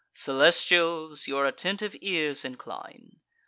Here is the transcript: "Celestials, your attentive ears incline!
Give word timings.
"Celestials, 0.15 1.27
your 1.27 1.45
attentive 1.45 1.95
ears 2.01 2.43
incline! 2.43 3.21